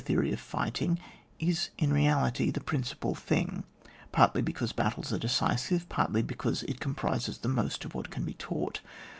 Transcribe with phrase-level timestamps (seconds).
[0.03, 0.97] theory of fighting,
[1.37, 3.63] is in reality the prin cipal thing,
[4.11, 8.33] partly because battles are decisive, partly because it comprises the most of what can be
[8.33, 8.81] taught.